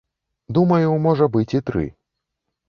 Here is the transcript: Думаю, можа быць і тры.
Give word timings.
Думаю, 0.57 0.95
можа 1.05 1.27
быць 1.37 1.55
і 1.61 1.63
тры. 1.69 1.85